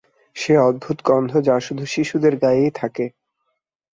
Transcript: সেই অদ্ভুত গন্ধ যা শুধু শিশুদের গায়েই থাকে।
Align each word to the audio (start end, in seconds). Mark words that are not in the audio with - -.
সেই 0.35 0.59
অদ্ভুত 0.61 0.97
গন্ধ 1.05 1.31
যা 1.47 1.55
শুধু 1.59 1.83
শিশুদের 1.85 2.33
গায়েই 2.37 2.71
থাকে। 2.75 3.05